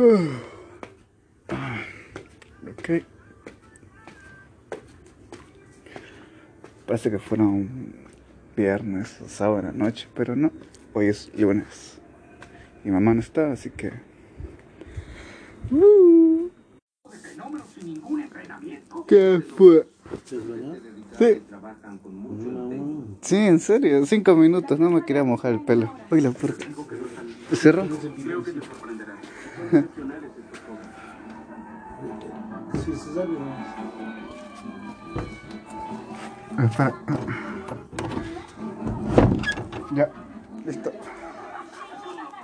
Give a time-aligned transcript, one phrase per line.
[2.70, 3.04] Ok.
[6.86, 7.94] Parece que fuera un
[8.56, 10.50] viernes o sábado en la noche, pero no.
[10.94, 11.98] Hoy es lunes.
[12.82, 13.92] Mi mamá no está, así que.
[19.06, 19.86] ¿Qué fue?
[23.20, 23.36] Sí.
[23.36, 25.94] En serio, cinco minutos, no me quería mojar el pelo.
[26.10, 26.64] Uy, la puerta.
[27.52, 27.86] ¿Cerró?
[32.84, 33.36] Sí, se sabe.
[36.64, 36.94] Espera.
[39.94, 40.10] Ya,
[40.64, 40.92] listo.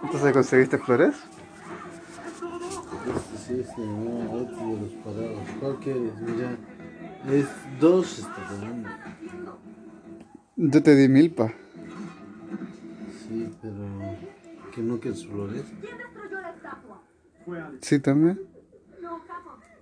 [0.03, 1.15] Entonces conseguiste flores?
[3.15, 5.49] Este sí, este no, otro de los parados.
[5.61, 6.21] ¿Cuál quieres?
[6.21, 6.57] Mira,
[7.31, 7.47] es
[7.81, 8.49] dos está.
[10.57, 11.53] Yo te di milpa.
[13.29, 13.75] Sí, pero
[14.75, 15.65] que no quieres flores.
[17.81, 18.41] Sí, también.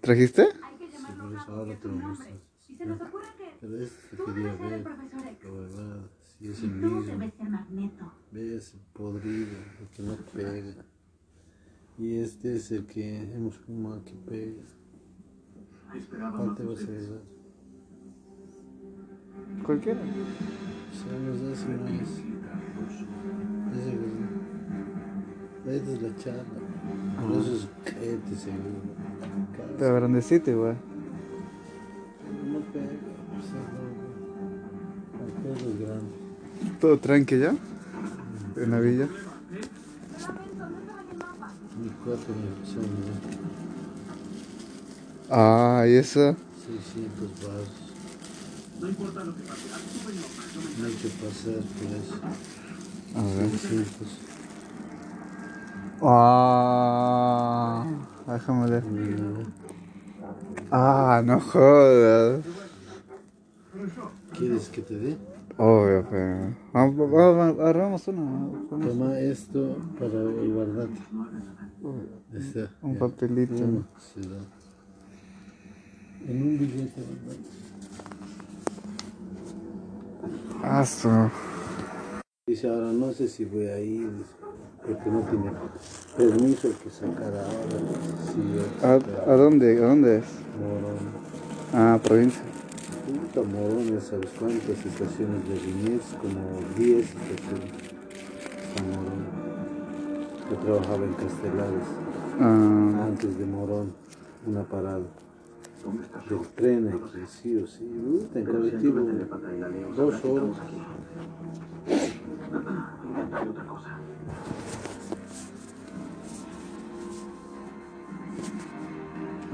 [0.01, 0.47] ¿Trajiste?
[0.53, 1.89] Sí, por eso ahora te.
[3.61, 7.31] Pero este quería ver, la verdad, si es el mismo.
[8.31, 10.85] Ves, podrido, el que no pega.
[11.97, 14.63] Y este es el que hemos fumado que pega.
[16.37, 17.23] ¿Cuál te vas a llevar?
[19.65, 20.01] Cualquiera.
[20.93, 22.11] Se nos da si no es.
[23.79, 24.07] Ese que
[25.73, 25.77] es.
[25.77, 26.64] Esta es la charla.
[27.21, 27.63] Por eso es
[28.03, 28.53] este.
[32.51, 32.89] No pega,
[35.43, 36.15] pues grande.
[36.81, 37.55] Todo tranqui ya.
[38.57, 39.09] En la villa.
[45.31, 46.37] Ah, y eso.
[46.67, 47.85] 600 vasos.
[48.81, 49.69] No importa lo que pase,
[50.79, 52.15] no hay que pasar por eso.
[53.17, 53.51] A ver.
[53.51, 54.34] 600.
[56.07, 57.87] Ah,
[58.27, 58.85] déjame ver.
[60.71, 62.45] Ah, no jodas.
[64.37, 65.17] ¿Quieres que te dé?
[65.57, 66.55] Obvio, pero.
[66.75, 68.51] Agarramos una.
[68.69, 71.01] Toma esto para guardarte.
[72.35, 73.55] Este, Un papelito.
[73.99, 74.41] Se da.
[76.29, 77.37] En un billete, ¿verdad?
[80.63, 80.85] Ah.
[82.47, 84.11] Dice, ahora no sé si voy a ir,
[84.87, 85.51] dice, porque no tiene
[86.17, 87.79] permiso el que sacara ahora.
[88.33, 88.41] Si
[88.85, 88.93] ¿A,
[89.33, 89.67] a dónde?
[89.83, 90.25] ¿A dónde es?
[90.61, 90.99] Morón.
[91.73, 92.43] Ah, provincia.
[93.07, 96.03] Puta Morón, ¿sabes cuántas estaciones de Viñez?
[96.21, 96.41] Como
[96.79, 97.73] 10 estaciones.
[98.75, 99.23] San Morón.
[100.51, 101.87] Yo trabajaba en Castelares,
[102.41, 103.93] Ah, antes de Morón,
[104.47, 105.01] una parada.
[106.29, 107.85] Del tren aquí, sí o sí.
[107.85, 109.01] Puta, en colectivo,
[109.97, 110.57] dos horas.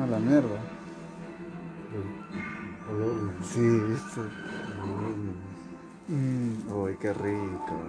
[0.02, 0.60] a la mierda.
[3.42, 4.20] Sí, viste.
[6.08, 7.80] Mm, uy, qué rico.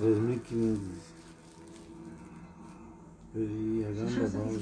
[0.00, 0.78] 3.500.
[3.32, 4.58] Pero y a Gamba vamos a.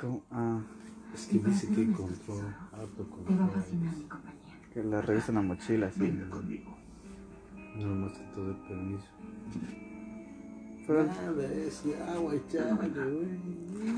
[0.00, 0.22] ¿Cómo?
[0.30, 0.60] Ah,
[1.14, 3.50] Es que dice que hay control, harto control.
[4.72, 6.12] que la revisan la mochila, sí.
[7.76, 9.06] No más que todo el permiso.
[10.90, 12.90] Nada, es agua y chale,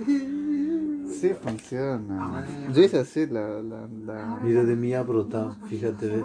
[0.06, 1.08] güey.
[1.10, 2.46] sí funciona.
[2.74, 3.62] Yo hice así la.
[3.62, 4.40] la, la...
[4.42, 6.24] Mira, de mí ha brotado, fíjate, ve.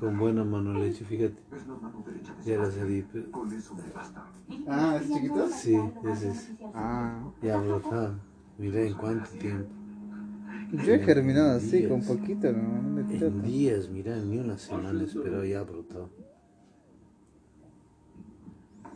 [0.00, 1.36] Con buena mano leche, fíjate.
[2.44, 3.26] Ya la salí, pero...
[4.66, 5.48] Ah, ¿es chiquito?
[5.48, 5.78] Sí,
[6.10, 6.50] ese es.
[6.74, 8.14] Ah, Ya ha brotado.
[8.58, 9.68] Mira en cuánto tiempo.
[10.72, 15.14] yo he germinado así, con poquito, no, no me En días, mira, ni unas semanas,
[15.22, 16.10] pero ya ha brotado.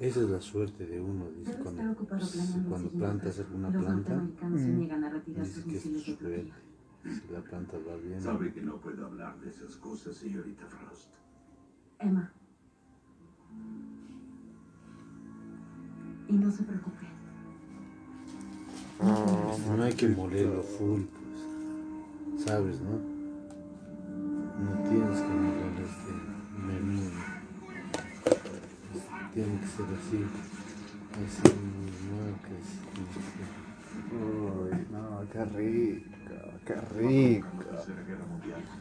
[0.00, 1.94] Esa es la suerte de uno, dice, cuando,
[2.70, 4.26] cuando plantas alguna planta,
[5.26, 6.52] dice que es tu suerte.
[7.04, 11.14] Si la planta va bien, Sabe que no puedo hablar de esas cosas, señorita Frost.
[11.98, 12.32] Emma.
[16.28, 17.06] Y no se preocupe.
[19.76, 22.44] no hay que molerlo full, pues.
[22.44, 22.92] ¿Sabes, no?
[24.64, 25.09] No tienes
[29.40, 30.20] Tiene que ser así.
[31.16, 31.48] Así,
[32.10, 32.68] no, que es.
[34.12, 35.02] Uy, no,
[35.32, 37.48] qué rico, qué rico.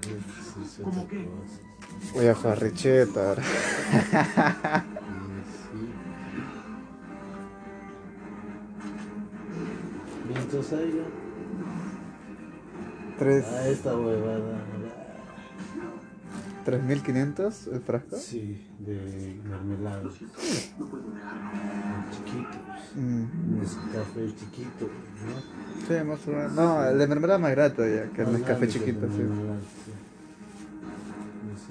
[0.02, 1.58] Sí es otra cosa.
[2.14, 3.44] Voy a jugar richeta ahora.
[10.28, 11.06] Mientras haya.
[13.18, 14.69] Tres, Ah, esta huevada.
[16.70, 18.16] 3.500 el frasco.
[18.18, 20.04] Sí, de mermelada.
[22.12, 22.58] Chiquito.
[22.96, 23.62] Mm.
[23.64, 25.88] Es café chiquito, ¿no?
[25.88, 26.52] Sí, más o menos.
[26.54, 29.22] No, el de mermelada más grato ya, que el que el chiquito, de sí.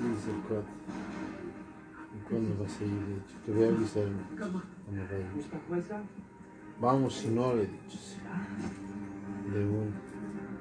[0.02, 0.68] dice el cuate.
[2.14, 2.90] ¿Y cuándo vas a ir?
[2.90, 4.04] De hecho, te voy a avisar
[4.38, 4.62] cuando
[5.70, 6.02] vayas.
[6.80, 7.98] Vamos, si no, le he dicho.
[7.98, 8.16] sí.
[9.52, 9.92] De uno.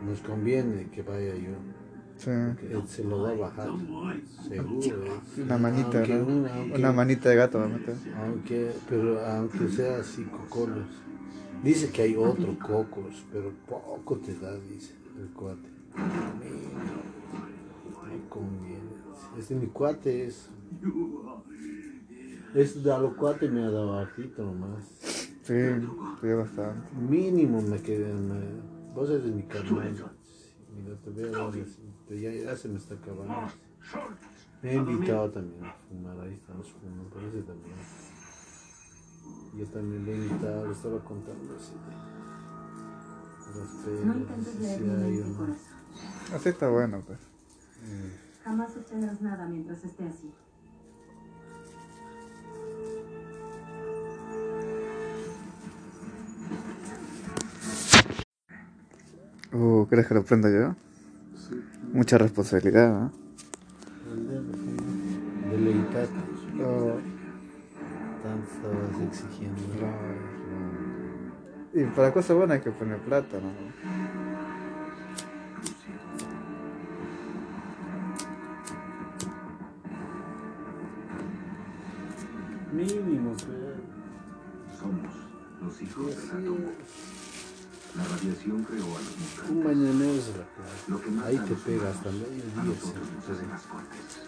[0.08, 1.52] Nos conviene que vaya yo.
[2.18, 2.32] Sí.
[2.88, 3.70] se lo va a bajar.
[4.48, 5.06] Seguro.
[5.06, 5.38] es.
[5.38, 6.26] Una manita, Aunque ¿no?
[6.26, 7.60] una- aunque- Una manita de gato.
[8.24, 10.88] Aunque, pero aunque sea así cocolos.
[11.64, 15.70] Dice que hay otro cocos, pero poco te da, dice el cuate.
[15.96, 16.04] No
[18.30, 18.98] conviene.
[19.38, 20.50] Este mi cuate es.
[22.54, 24.84] Este de a lo cuate me ha dado hartito nomás.
[25.44, 25.54] Sí,
[26.22, 26.90] sí, bastante.
[27.10, 28.14] Mínimo me quedé.
[28.14, 28.40] Me,
[28.94, 29.94] vos eres mi carnal.
[30.76, 31.64] Mira, te dar así.
[32.08, 33.52] Pero Ya, ya se me está acabando.
[34.62, 37.76] Me ha invitado también a fumar, ahí estamos fumando, parece también.
[39.56, 45.38] Yo también le he invitado, le estaba contando así de las penas, si hay o
[45.38, 45.78] corazón.
[46.34, 47.20] Así está bueno, pues.
[48.44, 50.32] Jamás obtendrás nada mientras esté así.
[59.54, 60.87] Uh, ¿crees que lo prenda yo?
[61.98, 63.12] Mucha responsabilidad, ¿no?
[65.50, 66.04] Deleitar,
[68.44, 69.64] estabas exigiendo.
[71.74, 73.50] Y para cosas buenas hay que poner plata, ¿no?
[82.74, 83.74] Mínimo, pero.
[84.80, 85.16] Somos
[85.64, 86.70] los hijos del átomo.
[87.98, 89.50] La radiación creó a los mutantes.
[89.50, 90.78] Un mañanero es la clave.
[90.88, 92.64] Lo que Ahí a te los pega humanos, hasta medio a día.
[92.64, 94.28] nosotros nos hace más fuertes.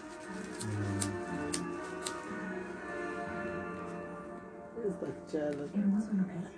[4.86, 5.64] Esta chala.
[5.74, 6.50] Hermoso es.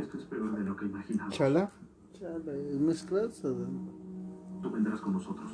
[0.00, 1.30] Esto es peor de lo que imaginaba.
[1.30, 1.70] ¿Chala?
[2.18, 3.48] Chala, es mezclarse.
[4.62, 5.50] Tú vendrás con nosotros.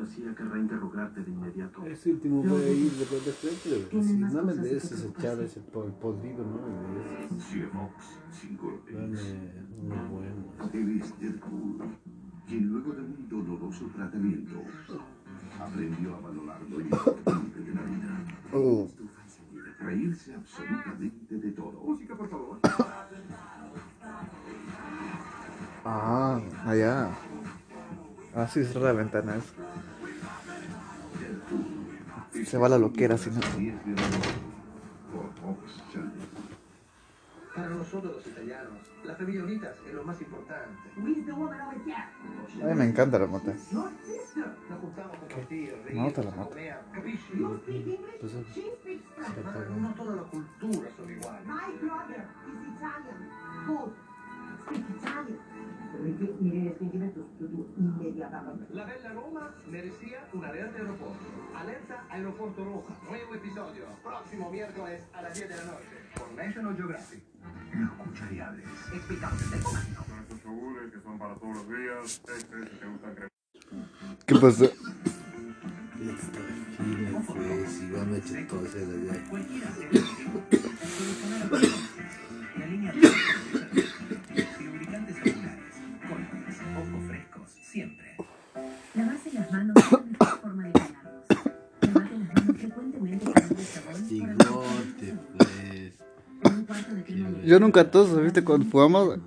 [0.00, 1.84] La CIA querrá interrogarte de inmediato.
[1.84, 4.02] Este último a ir de de frente.
[4.02, 7.44] Si no me de des que ese chale, ese po- podrido, no me des.
[7.44, 7.92] Ciemox
[8.32, 9.18] 5 Dame
[9.82, 10.70] uno bueno.
[10.72, 11.82] Él es Deadpool,
[12.48, 14.62] quien luego de un doloroso tratamiento
[15.60, 18.58] aprendió a valorar lo importante de la vida.
[18.58, 18.88] Uh,
[19.80, 21.72] Reírse absolutamente de todo.
[21.72, 22.58] Música, por favor.
[25.84, 27.10] ah, allá.
[28.34, 29.52] Ah, sí, cerrar la ventana eso.
[32.50, 33.40] Se va la loquera, si no.
[37.54, 40.90] Para nosotros los italianos, las es lo más importante.
[40.96, 43.52] A mí me encanta la moto.
[43.52, 43.60] Nos
[44.80, 46.48] juntamos a compartir, reír, No te la a mato.
[46.48, 47.36] comer, capisci?
[48.18, 51.46] Pues, Ma non toda la cultura sono uguali.
[51.46, 53.30] My brother is Italian.
[53.68, 53.94] Both
[54.66, 55.49] speak Italian.
[58.72, 61.26] La bella Roma merecía una alerta aeroporto.
[61.54, 62.96] Alerta Aeroporto Roma.
[63.06, 63.84] Nuevo episodio.
[64.02, 65.88] Próximo miércoles a las 10 de la noche.
[66.14, 67.22] Por National Geographic.
[67.74, 68.64] Los cuchariales.
[68.94, 70.04] Explicables del comando.
[70.08, 72.22] Son estos yogures que son para todos los días.
[72.34, 73.30] Este, si te gustan crema.
[74.26, 74.64] ¿Qué pasó?
[74.64, 76.40] Esta
[76.78, 79.20] fila fue, si van a echar todo ese de allá.
[97.50, 98.44] Yo nunca toso, ¿viste?
[98.44, 99.18] Cuando fumamos,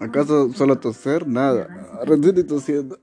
[0.00, 1.28] ¿acaso solo toser?
[1.28, 1.68] Nada.
[2.04, 2.98] Recién y tosiendo.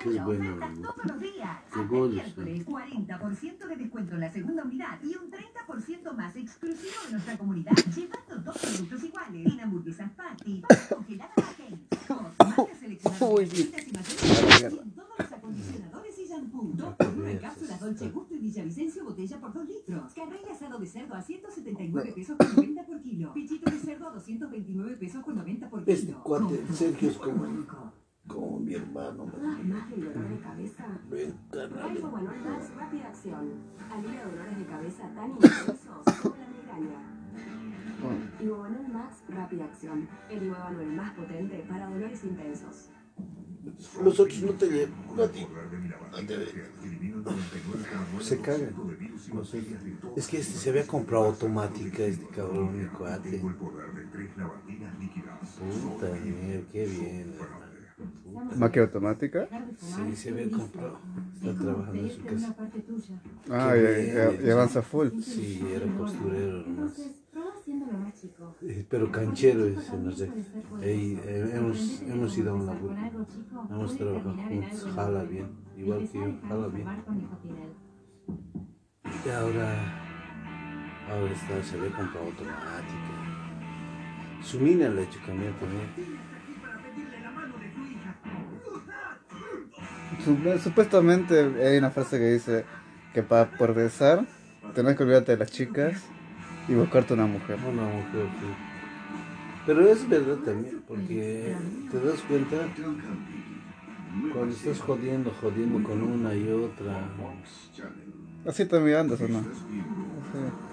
[0.00, 0.92] que es bueno, ¿no?
[0.92, 1.58] Todos los días.
[1.72, 6.94] Qué goles, miércoles, 40% de descuento en la segunda unidad y un 30% más exclusivo
[7.06, 7.76] de nuestra comunidad.
[7.94, 9.46] Llevando dos productos iguales.
[9.52, 11.50] En hamburguesas patty, congeladas
[12.38, 16.72] marcas seleccionadas y materiales, en todos los acondicionadores y shampoo.
[16.74, 20.12] Dos por una en cápsulas Dolce Gusto y Villavicencio botella por 2 litros.
[20.12, 21.22] Carril asado de cerdo a
[22.02, 23.32] 179 pesos con 90 por kilo.
[23.34, 25.96] Pichito de cerdo a 229 pesos con 90 por kilo.
[25.96, 27.18] Este cuate, Sergio, es
[28.26, 29.54] como, mi hermano, man.
[29.54, 30.86] Además del dolor de cabeza.
[32.44, 33.50] Max Rápida Acción.
[33.90, 37.00] Alivia dolores de cabeza tan intensos como la migraña.
[38.40, 40.08] Iguanol Max Rápida Acción.
[40.30, 42.90] El Iguanol más potente para dolores intensos.
[44.02, 45.16] Los otros no te llevan.
[45.16, 46.36] No te
[48.20, 48.40] Se.
[49.32, 49.62] No sé.
[50.16, 53.38] Es que este se había comprado automática, este cabrón, mi cuate.
[55.58, 57.34] Puta mierda, qué bien,
[58.56, 59.48] Máquina automática.
[59.78, 60.98] Sí, se había comprado.
[61.34, 62.56] Está trabajando en su casa.
[63.50, 65.08] Ah, ya avanza full.
[65.20, 67.19] Sí, era posturero nomás.
[68.88, 70.30] Pero canchero es la red.
[70.82, 72.96] Ey, eh, hemos, hemos ido a un laburo.
[73.70, 74.88] Hemos trabajado juntos.
[74.94, 75.46] Jala bien.
[75.76, 76.86] Igual que yo, jala bien.
[79.24, 79.74] Y ahora,
[81.10, 83.12] ahora está, se ve comprado automática.
[84.42, 85.88] Su mina le ha hecho cambiar también.
[90.24, 92.64] Sup- Supuestamente hay una frase que dice
[93.14, 94.26] que para progresar
[94.74, 96.02] tenés que olvidarte de las chicas
[96.70, 97.58] y buscarte una mujer.
[97.68, 98.46] Una mujer, sí.
[99.66, 101.54] Pero es verdad también, porque
[101.90, 102.56] te das cuenta
[104.32, 107.08] cuando estás jodiendo, jodiendo con una y otra,
[108.46, 109.42] Así también andas o no.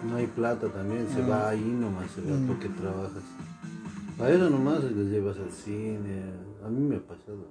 [0.09, 3.23] no hay plata también, se va ahí nomás, se va porque trabajas.
[4.19, 6.23] A eso nomás les llevas al cine,
[6.65, 7.47] a mí me ha pasado.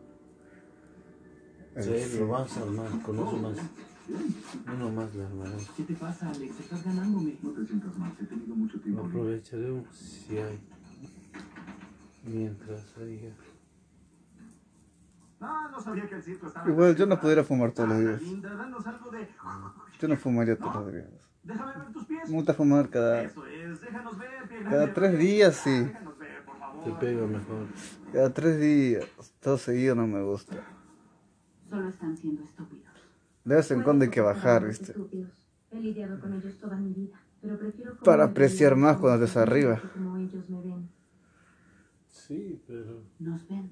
[1.78, 3.56] Sí, lo vas a armar, con eso más.
[4.08, 5.68] Uno más le armarás.
[5.76, 6.60] ¿Qué te pasa, Alex?
[6.60, 7.36] Estás ganándome.
[7.42, 9.02] No te sientas mal, he tenido mucho tiempo.
[9.02, 9.18] libre.
[9.18, 10.60] aprovecharemos si hay.
[12.24, 13.34] Mientras haya.
[15.40, 16.68] Ah, no sabía que el circo estaba...
[16.68, 18.20] Igual yo no pudiera fumar todos los días.
[20.00, 21.06] Yo no fumaría todos los días.
[21.42, 22.28] Déjame ver tus pies.
[22.28, 25.70] Me gusta fumar cada, Eso es, déjanos ver, pie cada tres días, sí.
[25.84, 26.84] Déjanos ver, por favor.
[26.84, 27.66] Te pega mejor.
[28.12, 29.04] Cada tres días.
[29.40, 30.56] Todo seguido no me gusta.
[31.70, 32.85] Solo están siendo estúpidos.
[33.46, 34.92] De vez en cuando hay que bajar, ¿viste?
[34.92, 35.30] estúpidos.
[35.70, 39.80] He lidiado con ellos toda mi vida, pero prefiero Para apreciar más cuando estés arriba.
[39.80, 40.88] que Como ellos me ven.
[42.08, 43.02] Sí, pero.
[43.20, 43.70] Nos ven.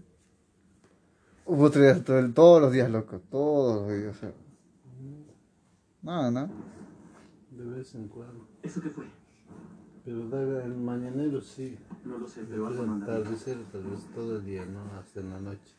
[1.47, 3.21] Hubo otro día, todo el- todos los días, loco.
[3.31, 4.17] Todos los días.
[6.03, 6.49] No, no.
[7.51, 8.47] De vez en cuando.
[8.63, 9.05] ¿Eso qué fue?
[10.05, 11.79] Pero el mañanero sí.
[12.05, 13.17] No lo sé, pero algo del mandaría.
[13.17, 14.81] atardecer, tal vez todo el día, ¿no?
[14.99, 15.75] Hasta en la noche.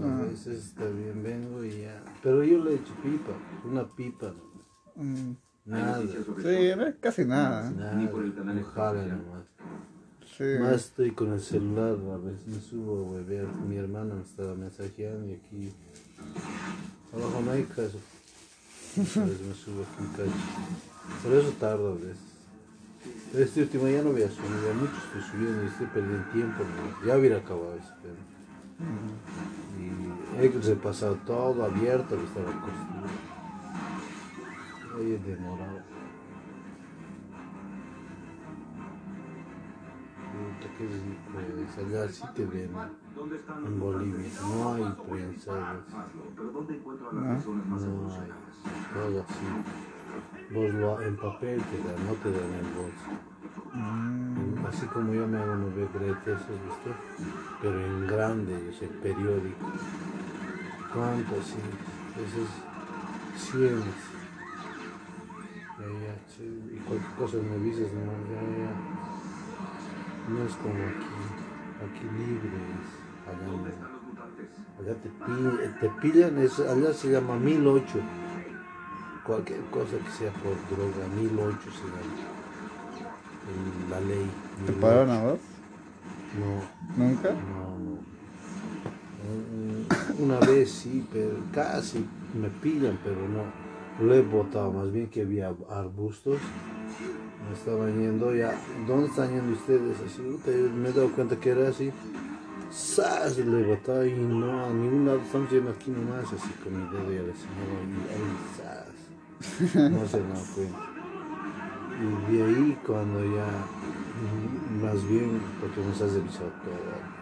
[0.00, 0.22] A Ah.
[0.28, 2.02] veces está bien, vengo y ya.
[2.22, 3.32] Pero yo le he hecho pipa,
[3.64, 5.02] una pipa, ¿no?
[5.02, 5.36] Mm,
[5.66, 6.00] nada.
[6.02, 7.70] Sí, no es casi nada.
[7.70, 9.44] Nada, Ni por el canal nomás.
[10.36, 10.44] Sí.
[10.60, 13.46] Más estoy con el celular, a veces me subo a huevear.
[13.68, 15.72] Mi hermana me estaba mensajeando y aquí.
[17.12, 17.98] Abajo no hay caso.
[18.96, 21.22] A veces me subo aquí un cacho.
[21.22, 22.18] Por eso tardo a veces.
[23.30, 26.24] Pero este último ya no voy a subir, ya mucho estoy subiendo y estoy perdiendo
[26.32, 26.64] tiempo.
[26.64, 27.06] ¿no?
[27.06, 27.92] Ya hubiera acabado ese
[30.34, 30.44] tema.
[30.44, 33.10] Y he repasado todo abierto, que estaba costura.
[34.96, 35.94] Ahí he demorado.
[40.78, 41.78] Qué rico es.
[41.78, 42.70] Allá sí te ven.
[43.14, 45.70] ¿Dónde están En Bolivia no hay prensa.
[45.70, 47.30] Hazlo, pero ¿dónde encuentro a las No.
[47.34, 48.30] personas más No hay.
[48.92, 49.93] Todo así.
[50.52, 53.10] Vos lo, en papel te dan, no te dan en bolsa.
[53.74, 56.90] Mm, Así como yo me hago nueve bretes, ¿has visto?
[57.60, 59.66] Pero en grande, es el periódico.
[60.92, 61.58] ¿Cuánto sí?
[62.16, 63.84] Eso es cienes.
[65.78, 68.72] Ya, ya, y cualquier cosa me dices, no, ya, ya.
[70.32, 71.14] No es como aquí.
[71.84, 73.04] Aquí libre es.
[74.80, 77.84] Allá te, pi- te pillan, es, allá se llama 1008.
[79.26, 82.24] Cualquier cosa que sea por droga, 1008 se llama.
[83.46, 84.26] En la ley.
[84.66, 84.80] ¿Te 1008.
[84.80, 85.38] pararon a vos?
[86.38, 87.30] No, ¿Nunca?
[87.30, 87.94] no, no.
[90.18, 92.04] Una vez sí, pero casi
[92.40, 93.44] me pillan, pero no.
[94.06, 96.38] Lo he botado, más bien que había arbustos.
[97.48, 98.52] Me estaban yendo ya.
[98.86, 99.96] ¿Dónde están yendo ustedes?
[100.04, 100.20] Así,
[100.74, 101.90] me he dado cuenta que era así.
[102.70, 103.38] ¡Sas!
[103.38, 106.88] Le he botado y no, a ningún lado estamos yendo aquí nomás, así con mi
[106.90, 108.83] dedo y le señalo y ahí, ¡zas!
[109.74, 110.78] No se dan cuenta.
[112.00, 113.46] Y de ahí cuando ya,
[114.20, 117.14] mm, más bien, porque nos has revisado todo.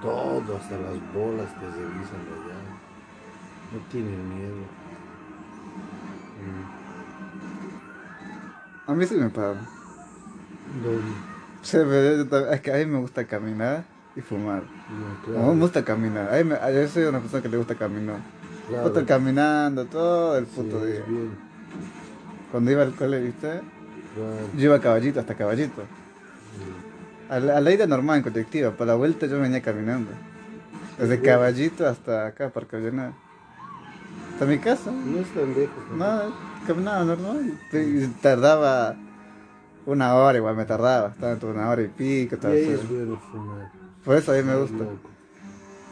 [0.00, 2.58] Todo, hasta las bolas te revisan de allá.
[3.72, 4.64] No tienen miedo.
[8.86, 9.66] A mí sí me pararon.
[10.82, 12.54] ¿Dónde?
[12.54, 13.84] Es que a mí me gusta caminar
[14.16, 14.62] y fumar.
[15.28, 16.32] No, No me gusta caminar.
[16.32, 18.20] A mí me- yo soy una persona que le gusta caminar.
[18.68, 18.86] Claro.
[18.88, 21.02] Estar caminando todo el Sí, puto día.
[21.06, 21.30] bien,
[22.50, 23.48] Cuando iba al cole, ¿viste?
[24.14, 24.36] claro.
[24.56, 25.82] Yo iba caballito, hasta caballito.
[27.30, 30.10] A la, a la ida normal en colectiva, para la vuelta yo venía caminando.
[30.98, 33.12] Desde caballito hasta acá, Parque Avellaneda.
[34.32, 34.90] Hasta mi casa.
[34.90, 35.76] No es tan lejos.
[35.96, 36.34] ¿no?
[36.66, 37.58] Caminaba normal.
[38.22, 38.96] Tardaba
[39.86, 41.08] una hora, igual me tardaba.
[41.10, 42.34] Estaba entre una hora y pico.
[42.34, 42.82] Y todo ahí eso.
[42.82, 43.70] es bueno fumar.
[44.04, 44.76] Por eso a mí me gusta.
[44.78, 44.98] Loco.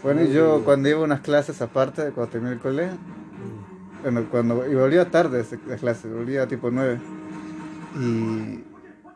[0.06, 2.96] Bueno, yo cuando iba a unas clases aparte, cuando terminé el colegio,
[4.02, 7.00] bueno, cuando, y volvía tarde de la clase, volvía tipo 9.
[7.96, 8.04] Y,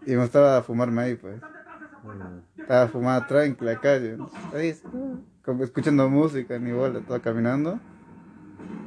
[0.05, 1.41] y me gustaba fumarme ahí, pues.
[2.59, 4.17] Estaba fumando tranqui en la calle.
[4.53, 4.77] Ahí,
[5.61, 7.79] escuchando música, ni bola, estaba caminando.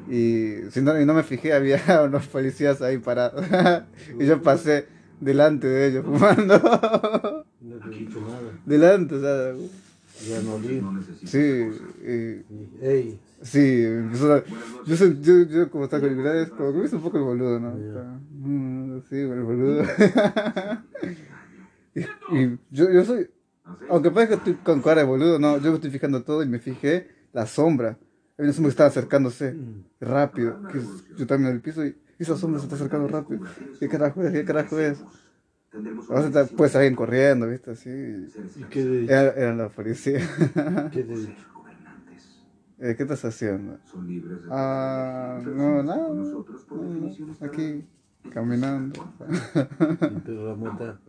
[0.10, 3.46] Y, si no, y no me fijé, había unos policías ahí parados.
[4.20, 4.90] y yo pasé
[5.22, 7.46] delante de ellos fumando.
[8.66, 9.54] Delante, o sea,
[10.22, 10.58] Ya no.
[10.60, 11.38] No necesito sí.
[12.06, 14.44] y- Y, ey, Sí, empezó a-
[14.86, 17.24] yo, soy- yo, yo como está con habilidades, como que me hice un poco el
[17.26, 17.72] boludo, ¿no?
[18.32, 19.84] Mm, Sí, el boludo.
[21.96, 22.02] y,
[22.38, 23.30] y yo, yo soy,
[23.90, 26.48] aunque parezca que estoy con cara de boludo, no, yo me estoy fijando todo y
[26.48, 27.98] me fijé la sombra.
[28.38, 29.56] Hay una sombra que estaba acercándose
[30.00, 33.42] rápido, que es- yo también en el piso y esa sombra se está acercando rápido.
[33.80, 34.32] ¿Qué carajo es?
[34.32, 35.00] ¿Qué carajo es?
[35.74, 37.72] Tendremos Ahora está- pues alguien corriendo, ¿viste?
[37.72, 37.90] Así.
[37.90, 39.06] ¿y qué?
[39.06, 40.20] Era, era la policía.
[40.94, 41.34] ¿Qué te he dicho?
[41.56, 42.30] gobernantes.
[42.78, 43.80] Eh, ¿Qué estás haciendo?
[43.92, 46.14] Son libres de Ah, no, nada.
[46.14, 47.84] Nosotros, por no, aquí,
[48.30, 49.00] caminando.
[49.20, 51.00] Y pero la mota.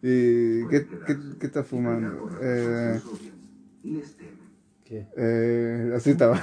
[0.00, 2.30] ¿Y qué, qué, qué estás fumando?
[2.40, 3.00] Eh.
[4.84, 5.06] ¿Qué?
[5.16, 6.42] eh, así tabaco.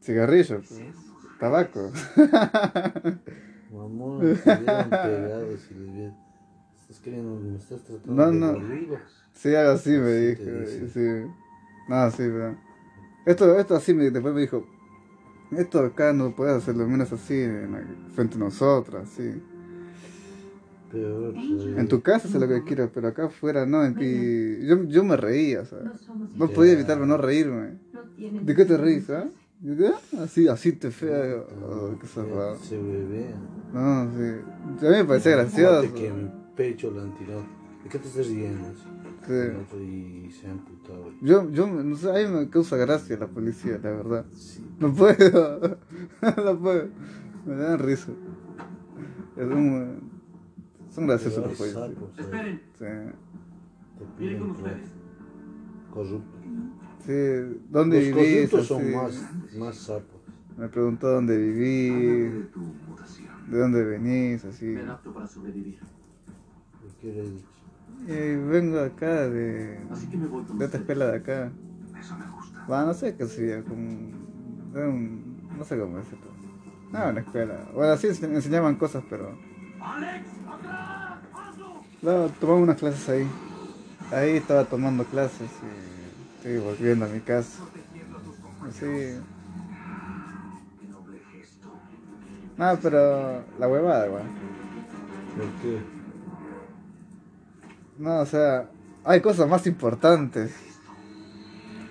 [0.00, 0.80] Cigarrillo, pues.
[1.38, 1.92] tabaco.
[3.72, 6.12] Mamón, pegados y les.
[6.82, 8.52] Estás queriendo, me estás tratando No, de no.
[8.52, 8.98] boludo.
[9.34, 10.42] Sí, algo así me dijo.
[10.92, 11.30] Sí.
[11.88, 12.56] No, sí, pero.
[13.24, 14.66] Esto, esto así me, después me dijo.
[15.52, 19.42] Esto acá no puedes hacerlo menos así en la- frente a nosotras, sí.
[20.90, 21.80] Peor todavía.
[21.80, 23.84] En tu casa sé lo que quieras, pero acá afuera no.
[23.84, 24.66] En ti...
[24.66, 25.86] yo, yo me reía, ¿sabes?
[25.86, 26.54] No somos No Ya.
[26.54, 27.78] podía evitarme no reírme.
[28.42, 29.26] ¿De qué te reís, ah?
[30.18, 31.36] Así, así te fea.
[31.64, 32.56] Oh, qué cerrado.
[32.56, 33.32] Se bebé.
[33.72, 34.86] No, sí.
[34.86, 35.94] A mí me parecía gracioso.
[35.94, 37.42] que en mi pecho la han tirado.
[37.84, 38.68] ¿De qué te estás riendo?
[39.26, 39.78] Sí.
[39.78, 41.12] Y se han putado.
[41.20, 44.26] Yo, yo, no sé, a mí me causa gracia la policía, la verdad.
[44.80, 45.60] No puedo.
[46.44, 46.88] no puedo.
[47.46, 48.10] Me dan risa.
[49.36, 50.10] Es un,
[50.90, 51.74] son graciosos los policías.
[51.74, 52.18] ¿sabes?
[52.18, 52.84] Esperen, Sí.
[52.84, 54.70] Te viene piden con plata.
[54.76, 54.90] ustedes.
[55.94, 56.41] Corrupto.
[57.06, 58.50] Sí, ¿dónde Los vivís?
[58.50, 58.94] corruptos son Así.
[58.94, 60.20] más, más sapos.
[60.56, 62.46] Me preguntó dónde viví, de
[63.48, 64.66] de dónde venís, así.
[64.66, 65.78] Me adapto para sobrevivir.
[66.86, 67.46] ¿Y ¿Qué le he dicho?
[68.06, 71.50] Y vengo acá de, Así que me voy con de esta escuela de acá.
[71.98, 72.66] Eso me gusta.
[72.70, 73.82] Va, no sé qué sería, como
[74.72, 76.26] de un, no sé cómo decirlo.
[76.92, 77.64] No, una escuela.
[77.74, 79.36] Bueno, sí ense- enseñaban cosas, pero
[79.80, 80.26] ¡Alex!
[82.02, 83.26] No, tomaba unas clases ahí.
[84.12, 86.01] Ahí estaba tomando clases y
[86.42, 87.62] estoy volviendo a mi casa.
[88.72, 88.80] Sí.
[88.80, 89.20] Qué
[90.88, 91.68] noble gesto.
[92.56, 94.24] No, pero la huevada, igual.
[95.36, 95.78] ¿Por qué?
[97.98, 98.68] No, o sea,
[99.04, 100.52] hay cosas más importantes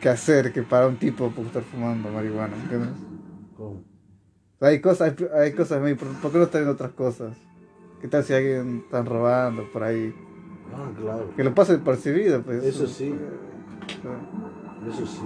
[0.02, 2.90] que hacer que para un tipo por estar fumando marihuana, ¿entiendes?
[3.56, 3.84] ¿Cómo?
[4.60, 7.38] Hay cosas, hay, hay cosas, muy- ¿por qué no están en otras cosas?
[8.02, 10.14] ¿Qué tal si alguien está robando por ahí?
[10.76, 11.34] Ah, claro.
[11.36, 12.64] Que lo pase percibido, pues.
[12.64, 13.16] Eso sí.
[13.88, 14.90] Sí.
[14.90, 15.22] Eso sí.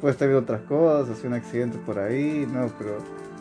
[0.00, 2.98] Puede estar viendo otras cosas, un accidente por ahí, no, pero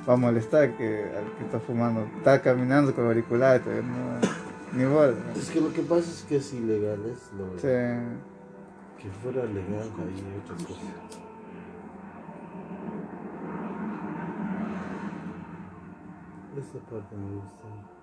[0.07, 4.19] va a molestar que al que está fumando, está caminando con auriculares, no,
[4.77, 5.13] ni bola.
[5.35, 7.67] Es que lo que pasa es que es ilegal, es lo Sí.
[9.01, 10.81] que fuera legal hay otra cosa.
[16.57, 17.96] Esta parte me gusta.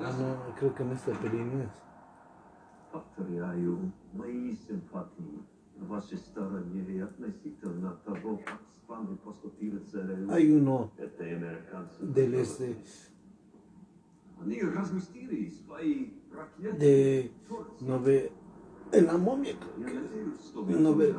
[0.00, 1.68] Ah, no, creo que en esta peli no es.
[10.30, 10.92] Hay uno
[12.00, 12.76] del este.
[16.78, 17.32] De
[17.80, 18.32] nove,
[18.92, 19.54] en la momia,
[20.66, 21.14] nove,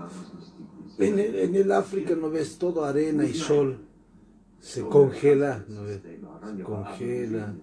[0.97, 3.85] en, el, África no ves todo arena y sol,
[4.59, 7.55] se congela, se congela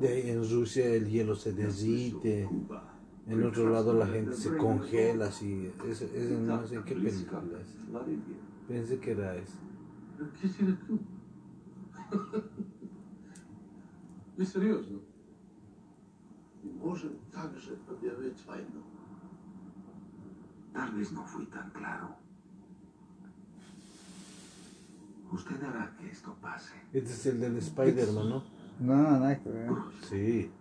[0.00, 2.48] De ahí en Rusia el hielo se derrite,
[3.26, 7.68] en otro lado la gente se congela, así, ese, ese no sé qué película es.
[8.66, 9.58] Pensé que era eso.
[10.40, 10.98] ¿Qué será tú?
[14.36, 15.00] Не серьезно.
[16.62, 18.82] Не можем также объявить войну.
[20.74, 22.16] Tal vez no fui tan claro.
[25.32, 26.74] Usted hará que esto pase.
[26.92, 28.44] Este es el del Spider-Man, ¿no?
[28.81, 29.69] No, nada que ver.
[30.09, 30.51] Sí.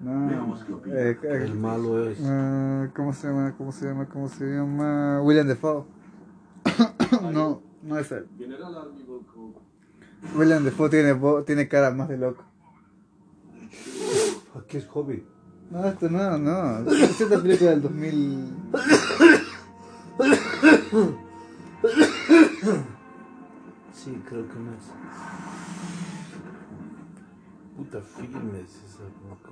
[0.00, 0.56] No.
[0.86, 2.20] Eh, eh, el malo es.
[2.20, 3.52] Uh, ¿Cómo se llama?
[3.58, 4.06] ¿Cómo se llama?
[4.06, 5.20] ¿Cómo se llama?
[5.22, 5.84] William Defoe.
[7.32, 8.28] no, no es él.
[10.36, 12.44] William Defoe tiene, tiene cara más de loco.
[14.68, 15.26] ¿Qué es hobby?
[15.70, 16.88] No, esto no, no.
[16.92, 18.54] Es esta película del 2000.
[23.92, 24.84] Sí, creo que no es.
[27.78, 29.50] Puta filmes esa boca.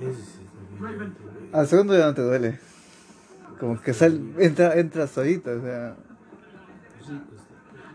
[0.00, 0.40] Ese sí
[0.80, 1.10] no duele.
[1.52, 2.58] Al segundo ya no te duele.
[3.60, 5.96] Como que sal, entra, entra solito, o sea.
[7.06, 7.40] Sí, pues,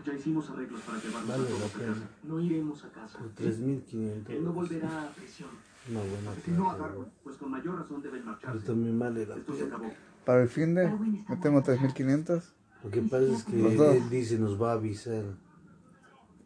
[0.06, 2.08] Ya hicimos arreglos para llevarnos Vale a todos a casa.
[2.24, 3.18] No iremos a casa.
[3.18, 4.30] por 3.500.
[4.30, 5.50] Él no volverá a prisión.
[5.90, 8.66] Una buena Si no agarro, pues con mayor razón deben Pero marcharse.
[8.66, 9.92] también vale la Esto se acabó.
[10.24, 10.90] Para el fin de
[11.28, 12.54] metemos 3500.
[12.84, 15.22] Lo que pasa es que él dice nos va a avisar.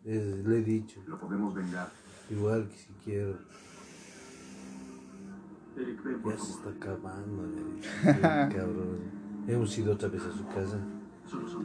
[0.05, 1.01] Es- le he dicho.
[1.07, 1.91] Lo podemos vengar.
[2.31, 3.39] Igual que si quiero.
[5.77, 7.43] Ya se está acabando.
[8.55, 8.99] cabrón.
[9.47, 10.79] Hemos ido otra vez a su casa.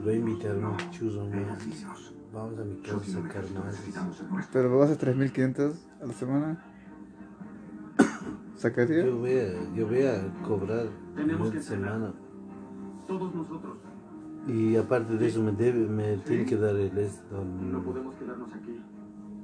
[0.04, 2.14] Voy a invitar un chuzo más.
[2.34, 4.48] Vamos a mi casa a sacar más.
[4.54, 6.66] Pero vos haces 3500 a la semana.
[8.56, 9.06] ¿Sacaría?
[9.06, 12.14] Yo voy a, yo voy a cobrar Tenemos una que semana.
[13.08, 13.78] todos nosotros.
[14.48, 17.44] Y aparte de eso me debe, me tiene que dar el esto.
[17.44, 18.82] No podemos quedarnos aquí.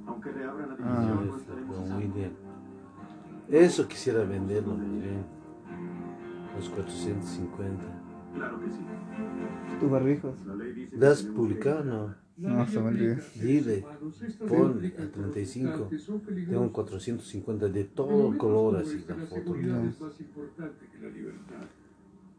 [0.07, 1.97] Aunque reabran la Ah, división, no Este, estaremos salvo.
[1.99, 2.31] William.
[3.49, 5.25] Eso quisiera venderlo, más bien.
[6.55, 7.83] Los 450.
[8.33, 8.79] Claro que sí.
[9.79, 10.35] Tus barbijos.
[10.97, 12.15] ¿Das tenemos publicado o no?
[12.37, 13.15] No, se me olvidó.
[13.35, 13.85] Dile,
[14.47, 15.89] pon a 35.
[16.47, 19.55] Tengo 450 de todo color así la foto.
[19.55, 19.91] No.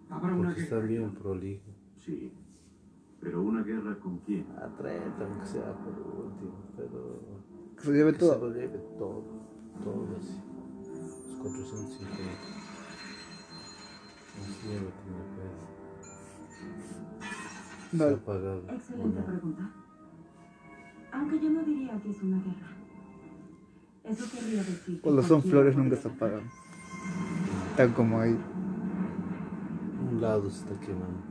[0.08, 1.62] Porque está bien prolijo.
[1.96, 2.32] Sí.
[3.20, 4.46] Pero una guerra con quién?
[4.56, 5.92] A 30, aunque sea por
[6.26, 7.37] último, pero.
[7.88, 8.34] Que se lleve todo.
[8.34, 9.24] Se lo lleve todo.
[9.82, 10.36] Todo así.
[10.90, 12.16] Los 450.
[14.40, 15.56] Así es lo que me parece.
[17.90, 18.62] Se No, ha pagado.
[18.68, 19.70] ¿o Excelente pregunta.
[21.12, 22.76] Aunque yo no diría que es una guerra.
[24.04, 26.42] Eso querría decir que cuando son flores nunca se apagan.
[27.70, 28.36] Están como ahí.
[30.10, 31.27] Un lado se está quemando.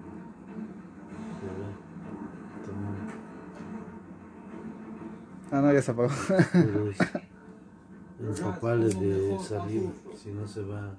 [5.51, 6.09] Ah, no, ya se apagó.
[6.51, 6.97] Pero es
[8.99, 10.95] de salir si no se va a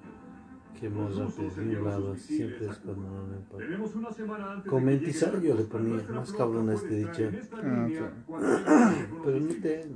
[0.79, 1.51] quemar rápido
[1.83, 3.57] lado, siempre es cuando no le empaca.
[3.63, 6.69] Tenemos una semana antes Con de que mentizar llegue yo le ponía, más flota cabrón
[6.69, 7.29] a este dicho.
[7.53, 9.91] Ah, llegue Pero no te.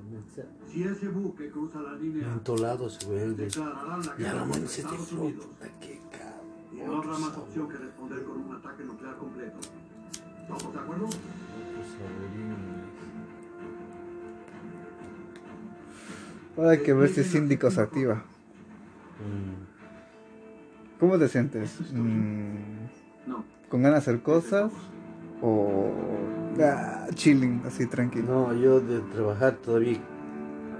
[0.67, 3.45] Si ese buque cruza la línea, Entolado se vuelve.
[3.45, 6.01] declararán la mano se te puta, qué
[6.73, 7.41] Y no habrá más cabrón.
[7.43, 9.57] opción que responder con un ataque nuclear completo.
[10.47, 11.05] ¿Todos de acuerdo?
[11.05, 11.17] Otro
[16.55, 18.23] Ahora hay que ver si Síndico se activa.
[19.19, 21.79] Mm, ¿Cómo te sientes?
[21.91, 22.55] Mm,
[23.27, 23.43] No.
[23.69, 24.71] ¿Con ganas de hacer cosas?
[25.41, 25.91] ¿O
[26.61, 28.27] ah, chilling, así tranquilo?
[28.27, 29.99] No, yo de trabajar todavía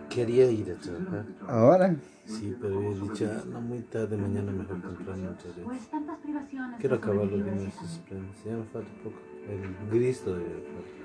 [0.09, 1.25] quería ir a trabajar.
[1.47, 1.95] ¿Ahora?
[2.25, 5.35] Sí, pero he dicho, ah, no, muy tarde, mañana mejor temprano.
[5.65, 6.79] Pues tantas privaciones.
[6.79, 8.43] Quiero que acabarlo de esos planes.
[8.45, 9.17] Ya me falta poco.
[9.49, 10.45] El Cristo de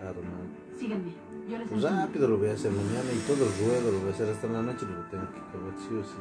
[0.01, 0.47] armar.
[0.79, 1.13] Sígueme,
[1.51, 2.01] yo les Pues enseño.
[2.07, 4.47] rápido lo voy a hacer mañana y todo el ruedo lo voy a hacer hasta
[4.47, 6.19] la noche, pero lo tengo que acabar sí o sí.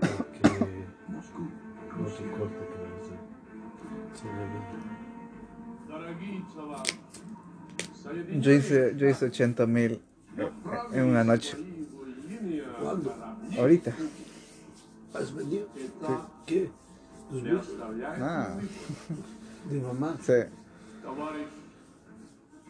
[0.00, 0.40] Porque
[1.08, 1.48] Moscú, no
[2.06, 2.26] te Rusia.
[2.38, 3.18] corta que lo hacer.
[4.14, 4.44] Sí, lo
[8.28, 8.40] vi.
[8.40, 10.00] Yo hice, yo hice 80 mil
[10.92, 11.56] en una noche.
[12.80, 13.14] ¿Cuándo?
[13.58, 13.94] Ahorita.
[15.14, 15.68] ¿Has vendido?
[16.46, 16.70] ¿Qué?
[17.32, 17.76] ¿Tus bus?
[18.20, 18.56] Ah,
[19.70, 20.16] De mamá.
[20.20, 20.32] sí.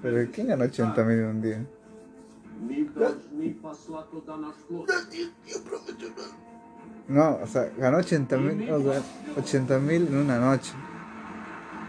[0.00, 1.66] Pero ¿quién ganó 80 mil en un día?
[7.08, 8.70] No, o sea, ganó 80 mil
[9.36, 10.72] 80 mil en una noche.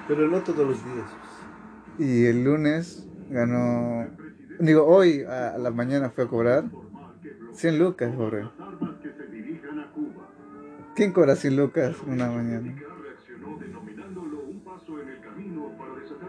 [0.08, 1.08] Pero no todos los días.
[2.00, 4.08] Y el lunes ganó.
[4.60, 6.66] Digo, hoy a la mañana fue a cobrar
[7.54, 8.50] 100 lucas, cobré.
[10.96, 12.76] ¿Quién cobra 100 lucas una mañana?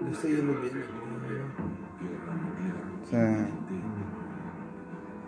[0.01, 0.73] una está yendo bien.
[3.03, 3.49] O sea,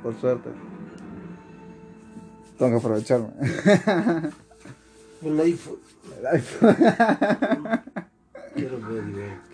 [0.03, 0.51] por suerte.
[2.59, 3.29] Tengo que aprovecharme.
[5.23, 5.79] El iPhone.
[6.19, 6.77] El iPhone.
[8.55, 9.05] Quiero ver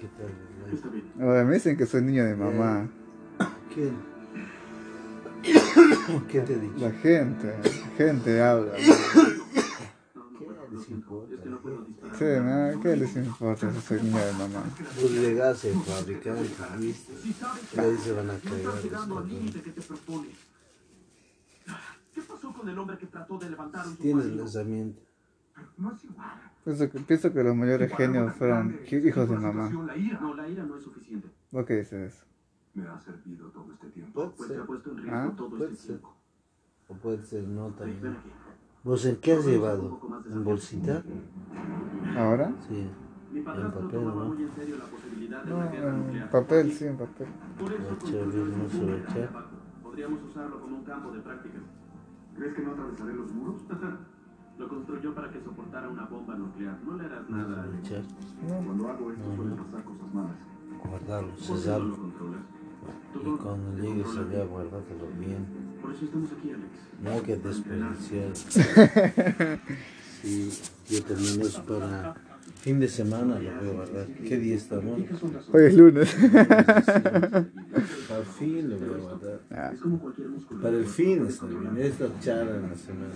[0.01, 0.33] qué tal
[0.67, 1.47] el iPhone.
[1.49, 2.89] me dicen que soy niño de mamá.
[3.73, 3.97] ¿Quién?
[6.29, 6.79] ¿Qué te he dicho?
[6.79, 8.73] La gente, la gente habla.
[10.93, 11.35] No ¿Qué les importa?
[11.35, 12.17] Es que no puedo disparar.
[12.17, 12.25] Sí,
[12.77, 12.81] ¿no?
[12.83, 14.65] ¿Qué les importa si soy niño de mamá?
[15.01, 17.13] Vos llegas al fabricante, ¿viste?
[17.23, 20.37] Si sabes Y ahí se van a propones.
[22.15, 24.43] ¿Qué pasó con el hombre que trató de levantar un Tienes submarino?
[24.45, 25.03] lanzamiento.
[25.79, 26.51] No es igual.
[26.65, 29.71] Pienso que, pienso que los mayores genios fueron hi- hijos de mamá.
[29.87, 30.21] La ira.
[30.21, 31.29] No, la ira no es suficiente.
[31.51, 32.25] ¿Vos qué dices eso?
[32.75, 34.13] Me ha servido todo este tiempo.
[34.15, 34.67] Puede Pues te ha ser.
[34.67, 35.87] puesto en riesgo Ah, todo puede este ser.
[35.99, 36.17] tiempo.
[36.89, 38.17] O puede ser no también.
[38.85, 40.01] ¿Vos en qué has llevado?
[40.31, 41.03] ¿En bolsita?
[42.17, 42.53] ¿Ahora?
[42.69, 42.89] Sí.
[43.35, 44.35] En papel, ¿no?
[44.35, 47.27] No, en papel, sí, en papel.
[47.61, 49.49] Va a echar construyó bien, no se va a echar.
[49.83, 51.63] Podríamos usarlo como un campo de prácticas.
[52.37, 53.63] ¿Crees que no atravesaré los muros?
[54.59, 56.79] Lo construyó para que soportara una bomba nuclear.
[56.85, 57.67] No le harás nada.
[57.83, 58.03] Echar,
[58.47, 60.37] Cuando hago esto suelen pasar cosas malas.
[60.85, 61.97] guardarlo, ¿Por qué no cesarlo.
[63.15, 65.47] Y cuando llegues allá, guárdatelo bien.
[65.81, 66.69] Por eso estamos aquí, Alex.
[67.03, 68.33] No hay que desperdiciar.
[70.23, 70.51] Sí,
[70.89, 72.15] yo también es para
[72.61, 74.07] fin de semana lo voy a guardar.
[74.07, 75.01] ¿Qué día estamos?
[75.53, 76.15] Hoy es lunes.
[76.15, 77.49] Para
[78.21, 79.41] el fin lo voy a guardar.
[79.51, 80.61] Ah, Es como cualquier músculo.
[80.63, 83.15] Para el fin está bien, es la charla en la semana.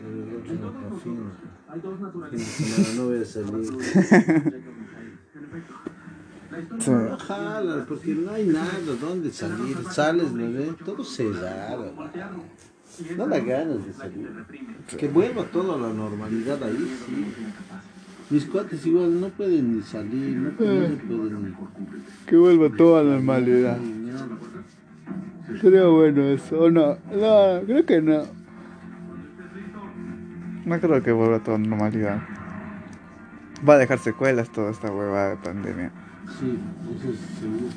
[0.00, 1.18] Pero el otro no para fin.
[2.30, 3.68] Fin de semana no voy a salir.
[6.54, 6.90] La sí.
[6.90, 9.76] No jala, porque no hay nada donde salir.
[9.90, 10.76] Sales, ¿no ves?
[10.84, 11.92] Todo cerrado.
[13.16, 14.28] No da ganas de salir.
[14.96, 17.26] Que vuelva todo a la normalidad ahí, sí.
[18.30, 21.54] Mis cuates igual no pueden ni salir, no pueden, no pueden ni...
[22.26, 23.78] Que vuelva toda la normalidad.
[25.60, 26.58] Sería bueno eso.
[26.60, 26.96] ¿O no?
[27.12, 28.22] No, creo que no.
[30.64, 32.22] No creo que vuelva toda normalidad.
[33.68, 36.03] Va a dejar secuelas toda esta huevada de pandemia.
[36.38, 36.58] Sí,
[36.98, 37.68] eso es seguro.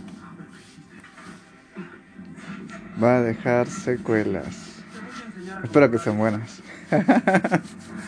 [3.01, 4.55] Va a dejar secuelas.
[5.63, 6.61] Espero que sean buenas.